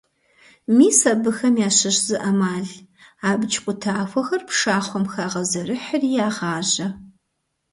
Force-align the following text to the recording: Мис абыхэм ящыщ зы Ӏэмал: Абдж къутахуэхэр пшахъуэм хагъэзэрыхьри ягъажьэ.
Мис 0.77 0.99
абыхэм 1.13 1.55
ящыщ 1.67 1.97
зы 2.07 2.17
Ӏэмал: 2.21 2.67
Абдж 3.29 3.53
къутахуэхэр 3.63 4.41
пшахъуэм 4.47 5.05
хагъэзэрыхьри 5.13 6.09
ягъажьэ. 6.27 6.87